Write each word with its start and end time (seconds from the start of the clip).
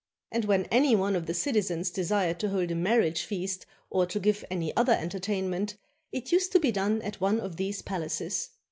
And 0.31 0.45
when 0.45 0.65
any 0.71 0.95
one 0.95 1.15
of 1.15 1.27
the 1.27 1.33
citizens 1.35 1.91
desired 1.91 2.39
to 2.39 2.49
hold 2.49 2.71
a 2.71 2.75
marriage 2.75 3.21
feast 3.21 3.67
or 3.91 4.07
to 4.07 4.19
give 4.19 4.43
any 4.49 4.75
other 4.75 4.93
entertainment, 4.93 5.77
it 6.11 6.31
used 6.31 6.51
to 6.53 6.59
be 6.59 6.71
done 6.71 7.03
at 7.03 7.21
one 7.21 7.39
of 7.39 7.57
these 7.57 7.83
palaces. 7.83 8.49